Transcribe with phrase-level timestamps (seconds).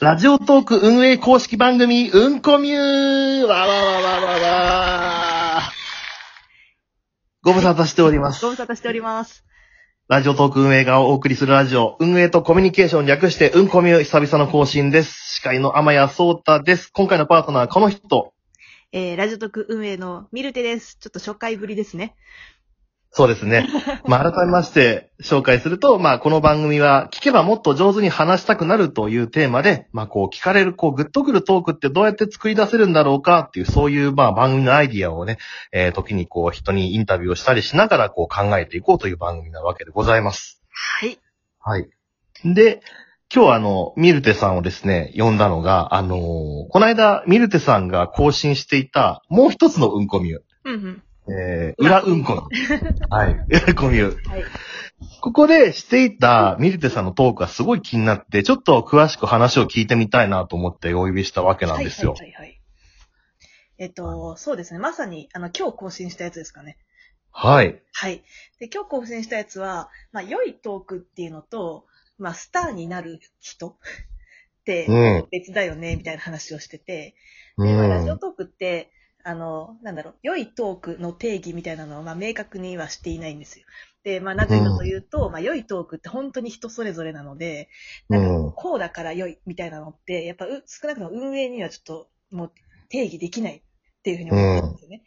[0.00, 5.62] ラジオトーク運営公式番組、うんこみゅーわわわわわわ
[7.42, 8.52] ご無沙汰しておりますご。
[8.52, 9.44] 無沙汰しております。
[10.06, 15.34] ラジオトーク運営がお送りするラジオ、運営とコミュニケーション略して、うんこみゅー久々の更新です。
[15.34, 16.92] 司会の天谷聡太です。
[16.92, 18.32] 今回のパートナーはこの人。
[18.92, 20.96] えー、ラジオ特運営のミルテです。
[21.00, 22.14] ちょっと初回ぶりですね。
[23.10, 23.66] そうですね。
[24.06, 35.38] まあ、改めまして紹介すると、まあ、この番組は聞けばもっと上手に話したくなるというテーマで、まあ、こう聞かれる、こうグッとくるトークってどうやって作り出せるんだろうかっていう、そういう、まあ、番組のアイディアをね、
[35.72, 40.62] えー、時にこう人にインタビューをしたりしながら、こう考えていこうという番組なわけでございます。
[40.70, 41.18] はい。
[41.60, 41.88] はい。
[42.44, 42.80] で、
[43.34, 46.18] 今日あの、ミルテさんをですね、呼んだのが、あのー
[46.70, 51.02] この間、ミルテさんが更新していた、もう一つのうんこみゅうんうん。
[51.30, 52.48] えー、裏うんこ。
[53.10, 53.44] はい。
[53.48, 54.44] 裏こみゅはい。
[55.20, 62.12] ここでしていたミルテさんのトークがすごい気になって、ちょっと詳しく話を聞いてみたいなと思ってお呼びしたわけなんですよ。
[62.12, 62.60] はいはいはい、はい。
[63.78, 64.80] えっと、そうですね。
[64.80, 66.78] まさに、あの、今日更新したやつですかね。
[67.30, 67.80] はい。
[67.92, 68.24] はい。
[68.58, 71.86] で、今日更新したやつは、まあ、良いトークっていうのと、
[72.18, 73.76] まあ、スターになる人っ
[74.64, 75.28] てうん。
[75.30, 77.14] 別だよね、みたいな話をしてて、
[77.56, 78.18] うでまあラジオん。
[78.18, 78.90] トークって、
[79.28, 83.66] あの、なんだろう、良いトークの定義みたいなのは、まあ、明確にはしていないんですよ。
[84.02, 87.68] で、まあ、なぜかというと、まあ、良いトークって本当に人それぞれなので、
[88.08, 92.52] なんかうんこうだから良いみたいなのって、やっぱう少なくとも運営にはちょっともう
[92.88, 93.62] 定義できないっ
[94.02, 95.02] ていうふうに思ってるんですよね。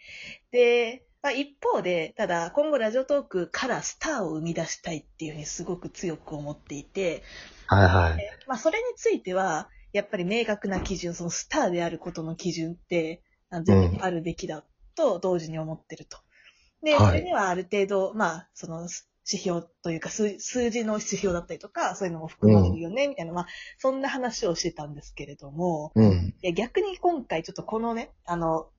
[0.52, 7.24] で、まあ、一方で、ただ今後ラジオトークからスターを生み出したいっていうふうにすごく強く思っていて、
[7.66, 8.40] はいはい。
[8.46, 14.64] まあ、それについては、やっぱり明確な基準、そのスターであることの基準って、あの絶対あるべきだ
[14.96, 16.18] と同時に思ってると。
[16.84, 18.88] で、はいそれにはある程度、まあ、その
[19.28, 26.34] 指標というか数、数字の指標だったりとか、そういうのも含まれるよね、みたいな、まあ、そんな話をしてたんですけれども、うん。
[26.42, 28.70] いや逆に今回ちょっとこのね、あの、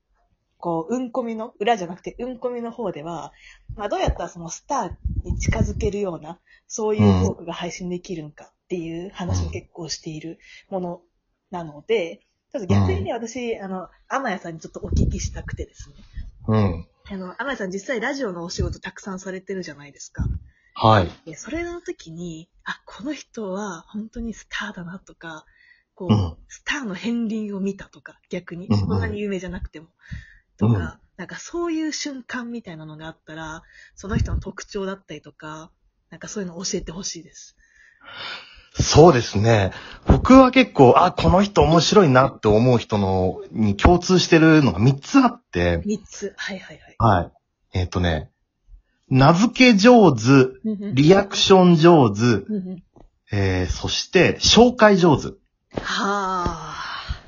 [0.57, 3.31] こう、うんこみの、裏じゃなくて、うんこみの方では、
[3.75, 10.39] まあ、どうやったらそのスターに近づけるような、そういうトークが配信できるんかっていう話を結構している
[10.69, 11.01] もの
[11.51, 12.21] なので、
[12.53, 15.95] ちょっと逆にね、私、あの、天谷さんにちょっとお聞きしたくてですね。
[16.47, 16.87] うん。
[17.09, 20.27] あの、天谷さん実際ラジオのお仕事たくさんされてるじゃないですか。
[20.75, 21.09] はい。
[21.25, 25.45] で、それの時に、あ、この人は本当にスターだなとか、
[25.95, 29.87] こう、うんスターの片鱗を見たとか、逆に、そんなに有名じゃなくても、
[30.57, 33.61] とか、うんなんかそういう瞬間みたいなのがあったら、
[33.95, 35.71] その人の特徴だったりとか、
[36.09, 37.55] なんかそういうのを教えてほしいです。
[38.73, 39.71] そうですね。
[40.07, 46.33] 僕は結構、あ、この人面白いなって思う人の、に共通してるのが3つあって、三つ。
[46.37, 47.21] はいはいはい。
[47.21, 47.31] は
[47.73, 47.79] い。
[47.79, 48.31] えっ、とね、
[49.09, 50.21] 名付け上手、
[50.93, 52.21] リアクション上手、
[53.31, 55.27] えー、そして、紹介上手。
[55.81, 56.75] はあ、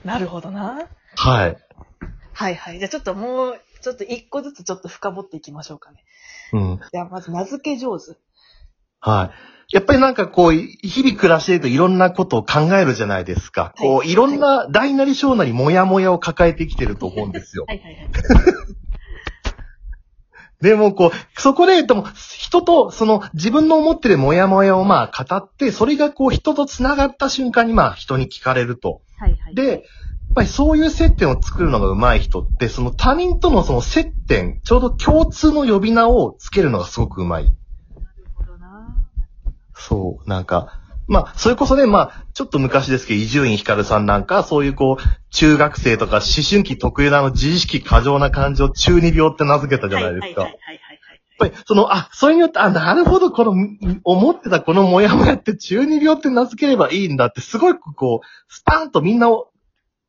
[0.03, 0.87] なるほどな。
[1.15, 1.57] はい。
[2.33, 2.79] はいはい。
[2.79, 6.03] じゃあちょっともう、ちょっと一個ずつちょっと深掘っていきましょうかね。
[6.53, 6.79] うん。
[6.91, 8.17] じゃあまず名付け上手。
[9.05, 9.31] は
[9.71, 9.75] い。
[9.75, 13.73] やっぱりなんかこう、日々暮らしているといろんなことを考えるじゃないですか。
[13.77, 17.65] こう、いろんな大なり小なりもやもやを抱えてきてると思うんですよ。
[17.67, 18.09] はいはいはい。
[20.61, 22.07] でもこう、そこで、でも、
[22.39, 29.01] 人と、その、自分の思ってるもやもやをまあ語って、それがこう、人と繋がった瞬間にまあ、人に聞かれると。
[29.17, 29.55] はいはい。
[29.55, 29.81] で、やっ
[30.33, 37.51] ぱりそういう接点を作るのが上手い人って、その他人とのその接点、ちょうど共通の呼び名をつけるのがすごく上手い。
[39.75, 50.41] そう、なんか、まあ、それこそね、まあ、ちょっと昔ですけど、伊集院光さんなんか、そういうこう、中学生とか思春期特有なあの自意識過剰な感じを中二病って名付けたじゃないですか。
[50.41, 51.21] はいはいはいはいはい。
[51.37, 53.53] やっぱり、その、あ、それによって、あ、なるほど、この、
[54.03, 59.49] 思ってたこのモヤモヤって中二病って名付ければいいんだって、すごい、こう、スパーンとみんなを、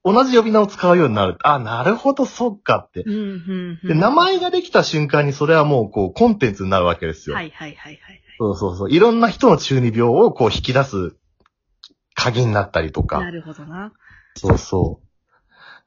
[0.04, 1.36] 同じ呼び名を使うようになる。
[1.42, 3.02] あ、なるほど、そっかって。
[3.02, 3.88] うんうんうん。
[3.88, 7.34] で、名前ができた瞬間にそれはもう、こう、コンテンツになるわけですよ。
[7.34, 8.22] はいはいはいはい。
[8.38, 8.90] そうそうそう。
[8.90, 11.16] いろんな人の中二病を、こう、引き出す
[12.14, 13.20] 鍵になったりとか。
[13.20, 13.92] なるほどな。
[14.36, 15.05] そうそう。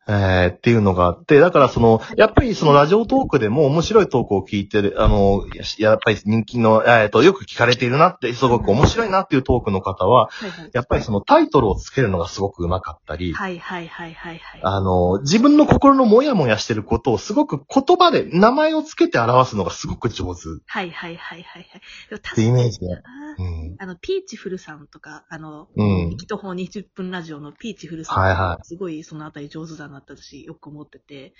[0.08, 5.46] えー、っていうのがあって、だからその、やっぱりそのラジオトークでも面白いトークを聞いてる、あの、
[5.78, 10.70] ややっぱり人気の、えっと、よく聞かれているなって、すごく面白いなっていうトークの方は、はいはい。
[10.74, 14.62] やっぱりそのタイトルをつけるのがすごく上手かったり、はいはいはいはいはい。
[14.64, 21.82] あの、自分の心のモヤモヤしてることをすごく言葉で名前をつけて表すのがすごく上手っはいはいはいはいはい。
[22.10, 22.88] でも確てイメージで。
[22.88, 23.02] な
[23.38, 23.76] うん。
[23.78, 26.12] あの、ピーチフルさんとか、あの、うん。
[26.14, 28.20] 一方20分ラジオのピーチフルさん。
[28.20, 31.34] はいはいすごいそのあたり上手だな私よく思ってて。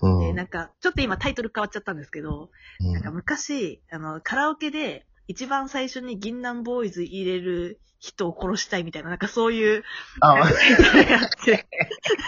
[0.00, 0.20] うん。
[0.20, 9.82] で、なんか、ちょっと今タイトル変わっちゃったんですけど、うんなんか昔、あの、カラオケで、一番最初に銀杏ボーイズ入れる人を殺したいみたいな、なんかそういう、
[10.20, 11.66] あなんかやって、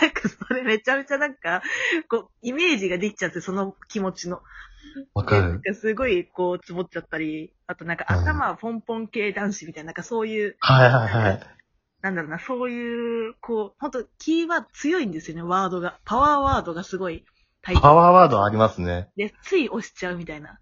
[0.00, 1.62] なんかそれめちゃめちゃなんか、
[2.08, 4.40] こう、イメージができちゃって、その気持ちの。
[5.14, 5.42] わかる。
[5.42, 11.57] なんかすごい、こう、つぼっちゃったり、あとなんかうん頭ポンポン系男子みたいな、なんかそういう、はいはいはい。
[12.00, 15.98] なんだろうな、そういう、こう、本当キーは強いんですよね、ワードが。
[16.04, 17.24] パワーワードがすごい
[17.62, 19.08] 大パワーワードありますね。
[19.16, 20.60] で、つい押しちゃうみたいな。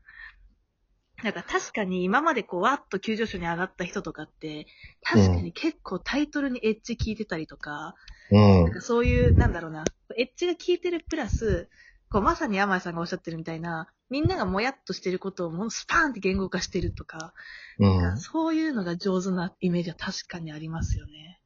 [1.23, 4.67] なんか確かに今までこう、わっと急上昇に上がった人とかって、
[5.03, 7.94] 確かに結構タイトルにエッジ効いてたりとか、
[8.31, 8.73] うんなん。
[8.73, 11.69] かそういう、なんだろうな、エッジが効いてるプラス、
[12.11, 17.35] こう、まさに山井さんがおっしゃってるみたいな、みんながもやっとしてることをもうスパーンって言語化してるとか、
[17.79, 18.19] うん。
[18.19, 21.41] そういうのが上手なイメージは確かにありますよね。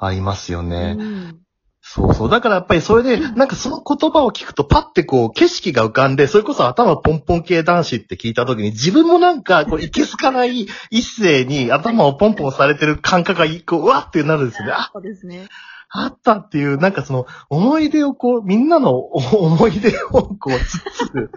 [0.00, 0.96] ありますよね。
[0.98, 1.40] うん。
[1.80, 2.30] そうそう。
[2.30, 14.72] だからやっぱりそれで、なんかその言葉を聞くとパッてこう景色が浮かんで、それこそ頭ポンポン系男子って聞いた時に自分もなんかこういけすかない一世に頭をポンポンされてる感覚がこう、うわってなるんですよね。
[14.72, 15.48] あ、そうですね。
[15.88, 21.30] あったっていう、なんかその思い出をこう、みんなのお 思い出をこう、つつく。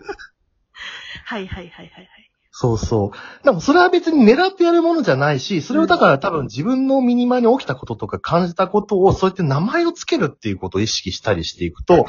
[1.26, 2.08] はいはいはいはいはい。
[2.54, 3.46] そうそう。
[3.46, 12.06] でもそれは別に狙ってやるものじゃないし、それをだから多分自分の身に前に起きたこととか感じたことを、そうやって名前をつけるっていうことを意識したりしていくと、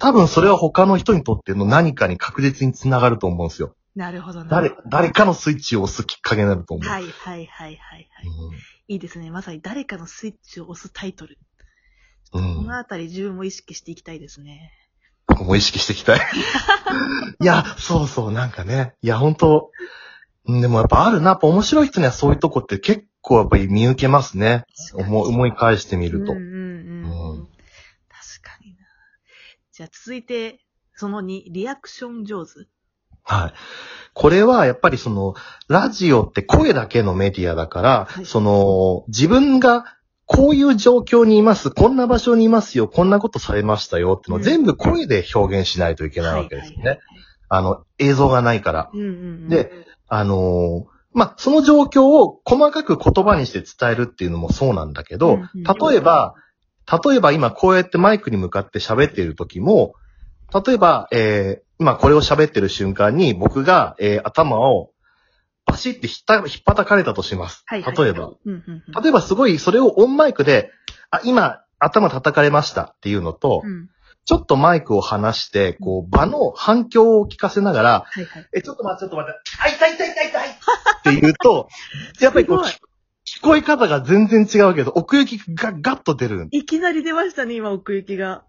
[0.00, 3.76] 多分それは他の人にとっての何かに確実につながると思うんですよ。
[3.94, 4.50] なるほどな。
[4.50, 6.88] 誰、誰かのスイッチを押すきっかけになると思う。
[6.88, 8.08] はいはいはいはいはい。
[8.88, 9.30] いいですね。
[9.30, 11.38] まさに誰かのスイッチを押すタイトル。
[12.32, 12.42] うん。
[12.42, 12.78] うんこの。
[12.78, 14.72] あたり自分も意識していきたいですね。
[15.26, 16.20] 僕も意識していきたい。
[17.40, 18.94] いや、そうそう、なんかね。
[19.02, 19.70] いや、本当
[20.46, 21.30] うんでもやっぱあるな。
[21.30, 24.64] やっぱ面白い人にはそういうとこって結構やっぱり見受けますね。
[24.94, 26.32] 思思い返してみると。
[26.32, 27.30] うんうんうん。
[27.30, 28.78] うん確かにな。
[29.72, 30.60] じゃあ続いて、
[30.94, 32.52] その2、リアクション上手。
[33.22, 33.52] はい。
[34.12, 35.34] これはやっぱりその、
[35.68, 39.84] ラジオって声だけのメディアだから、はいその、自分が
[40.32, 47.00] こういう状況にいます、こんな場所にいますよ、こんなことされましたよっていうのをうん全部声で表現しないといけないわけですよね。
[47.48, 48.90] あの、映像がないから。
[48.94, 49.48] うんうんうん。
[49.48, 49.72] で、
[50.06, 56.36] あのーまあ、その状況を細かく言葉にして伝えるっていうのもそうなんだけど、うんうん例えば、
[57.04, 59.94] 例えば今こうやってマイクに向かって喋っている時も、
[60.64, 64.92] 例えば、えー、今これを喋ってる瞬間に僕が、えー、頭を
[65.70, 67.62] パシってひった引っ叩かれたとします。
[67.66, 68.26] はいはい例えば。
[68.26, 68.62] うんうん
[68.94, 69.02] うん。
[69.02, 70.70] 例えばすごいそれをオンマイクで、
[71.10, 73.88] あ、今頭叩かれましたっていうのと、うん。
[74.26, 78.48] ちょっとマイクを離して、こう場の反響を聞かせながら、はいはい。
[78.52, 80.52] え、ちょっと待って、ちょっと待って、あ、痛い痛い痛い痛いっ
[81.14, 81.68] て言うと、
[82.20, 82.78] やっぱりこう、す
[83.38, 86.48] 聞聞こえ方が全然違うけど、奥行きがガッと出る。
[86.50, 88.44] いきなり出ましたね、今、奥行きが。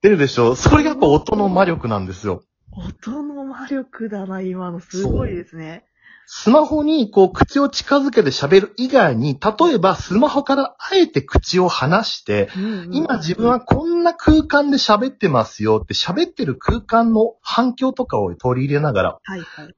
[0.00, 0.54] 出るでしょ？
[0.54, 2.42] それがやっぱ音の魔力なんですよ。
[2.76, 4.80] 音の魔力だな、今の。
[4.80, 5.84] すごいですね。
[6.28, 12.48] スマホにこう口を近づけて喋る以外に、例えばスマホからあえて口を離して、
[12.90, 19.18] 今自分はこんな空間で喋ってますよって喋ってる空間の反響とかを取り入れながら。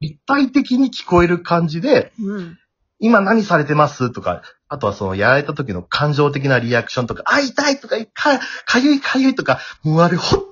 [0.00, 2.58] 立体的に聞こえる感じで、うん。
[2.98, 10.44] 今何されてますとか、あとはそのやられた時の感情的なリアクションとか、あ、痛いとか、か、かゆいかゆいとか、もうあれほん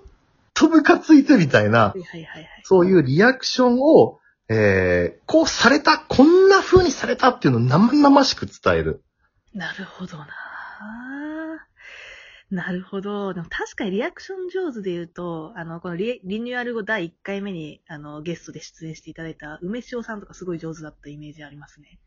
[0.54, 1.94] とムカついてみたいな。
[2.64, 9.02] そういうリアクションを、えー、こうされた、こんな風にされたっていうのを生々しく伝える。
[9.54, 10.26] なるほどな
[12.50, 13.34] なるほど。
[13.34, 21.98] でも確かにリアクション上手で言うと、あの、このリリニューアル後第1回目に、あの、ゲストで出演していただいた梅塩さんとかすごい上手だったイメージありますね。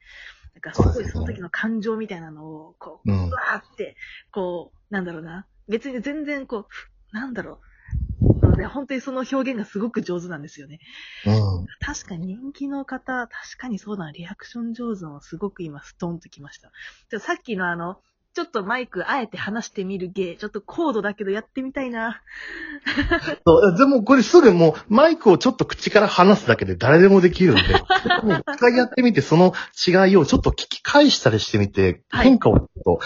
[0.54, 3.32] なんかすごいその時の感情みたいなのを、こう、うんう。
[3.32, 3.98] わーって、
[4.32, 5.46] こう、なんだろうな。
[5.68, 6.68] 別に全然こ
[7.12, 7.69] う、なんだろう。
[8.60, 10.80] で、本当にその表現がすごく上手なんですよね。
[11.26, 11.66] うん。
[11.80, 16.72] 確かに人気の方、確かにそうだな、リアクション上手のすごく今ストンときました。
[17.10, 18.00] じゃあさっきのあの、
[18.36, 22.22] ちょっとマイクあえて話してみる芸、ちょっと高度だけどやってみたいな。
[23.46, 27.62] そうでもこれすぐもうマイクをちょっと口から離すだけで誰でもできるんで、
[28.24, 29.54] もう一回やってみてその
[29.86, 33.00] 違いをちょっと聞き返したりしてみて、はい変化をちょっと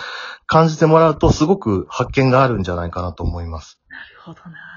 [0.46, 3.80] 感じてもらうとすごく発見があるんじゃないかなと思います。
[3.90, 4.73] なるほどな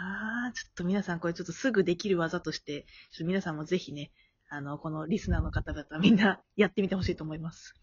[0.56, 4.10] ちょっと皆さんこれちょっとすぐできる技として、ちょっと皆さんもぜひね、
[4.48, 7.74] あの、このリスナーの方々みんなやってみてほしいと思います。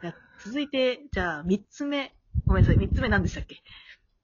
[0.00, 2.14] じゃあ続いて、じゃあ三つ目。
[2.46, 3.62] ごめんなさい、三つ目何でしたっけ？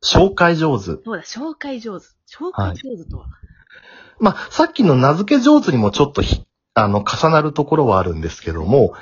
[0.02, 0.84] 紹介上手。
[0.84, 2.06] そうだ、紹介上手。
[2.26, 3.26] 紹介上手とは、
[4.18, 8.94] まあ、さっきの名付け上手にもちょっとひ、あの、重なるところはあるんですけども、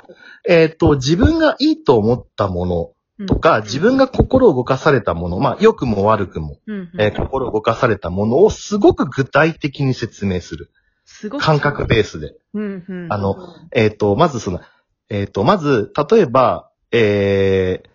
[0.45, 2.93] えっ、と、自分がいいと思ったものうん
[3.27, 10.71] とか、自分が心を動かされたもの、まあ、良くも悪くも、うんうんえー心を動かされたものをすごく具体的に説明する。
[11.05, 12.35] すごく感覚ベースで。
[12.53, 13.35] うんうんあの、
[13.71, 14.61] えっ、と、まずその、
[15.09, 17.89] えっ、と、まず、例えば、えー、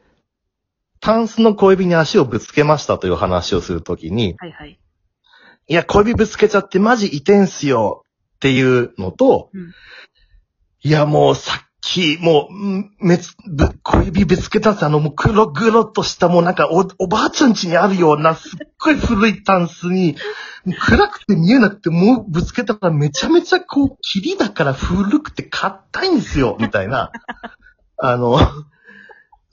[1.01, 4.79] タンスの小指に足をぶつけましたという話をするときに、はいはい。
[5.69, 8.05] いや、小指ぶつけちゃってマジ痛えんすよ
[8.37, 9.73] っていうのと、うん
[10.87, 20.17] いや、もうさっき、もう、めつ、ぶ、小指ぶつけたってあの、もう黒黒としたもうなんかお、おばあちゃん家にあるようなすっごい古いタンスに、
[20.65, 27.13] もう暗くて見えなくてもうぶつけたらめちゃめちゃこう、霧だから古くて硬いんですよ、みたいな。
[27.99, 28.39] あの、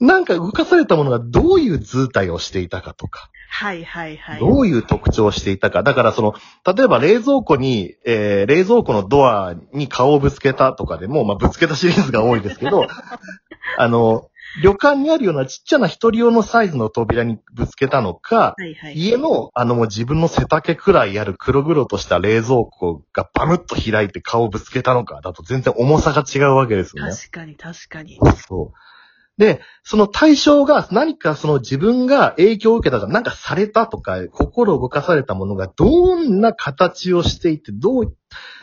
[0.00, 3.30] なんか動かされたものがどういう図体をしていたかとか。
[3.56, 4.40] はいはいはい。
[4.40, 5.84] どういう特徴をしていたか。
[5.84, 6.34] だからその、
[6.74, 12.88] 例えば冷蔵庫に、えー、冷蔵庫のドアに顔をぶつけたとかでも、まあ、ぶつけたシリーズが多いですけど、
[13.78, 14.28] あの、
[14.60, 18.94] 旅館にあるようなちっちゃな一人用のサイズの扉にぶつけたのか、はいはい。
[18.98, 27.12] 家の、あのもう自分の背丈くらいある黒々とした冷蔵庫がバムッと開いて顔をぶつけたのか、だと全然重さが違うわけですよね。
[27.12, 28.18] 確かに確かに。
[28.48, 28.93] そう。
[29.36, 38.08] で、その対象が何かその自分が影響を受けたか、なんかされたとか、心を動かされたものがどんな形をしていて、どうい、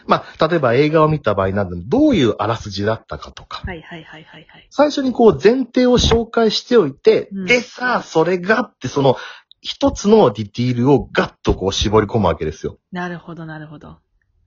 [0.07, 4.67] まあ、例えば映画を見た場合なんで、どういうあらすじだったかとか、はいはいはいはいはい。
[4.69, 9.17] 最初にこう前提を紹介しておいて、うんでさ、それがってその
[9.59, 12.77] 一つのディティールをガッとこう絞り込むわけですよ。
[12.91, 13.97] なるほどなるほど。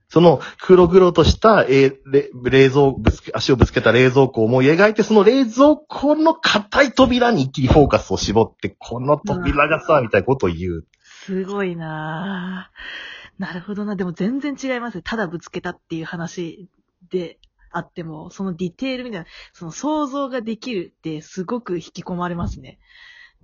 [0.07, 1.99] その黒々とした、えー
[2.43, 10.85] 冷蔵ぶつけ、足をぶつけた冷蔵庫を思い描いて、その冷蔵庫の硬い扉に一気にフォーカスを絞って、この扉がさ、みたいなことを言う。
[11.25, 13.41] すごいなぁ。
[13.41, 13.95] なるほどな。
[13.95, 15.01] でも全然違います。
[15.01, 16.69] ただぶつけたっていう話
[17.09, 17.37] で
[17.71, 22.79] あっても、そのディテールみたいな、その想像ができるってすごく引き込まれますね。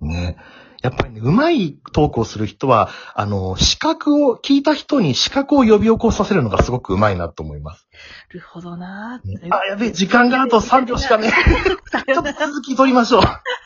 [0.04, 0.36] ね。
[0.82, 7.86] やっぱりね、上手いトークをする人は、あの、視覚を、聞いた人に視覚を呼び起こさせるのがすごく上手いなと思います。
[8.30, 9.54] なるほどなぁ。
[9.54, 11.32] あ、やべえ、時間があと3秒しかねえ。
[12.12, 13.22] ちょっと続き取りましょう。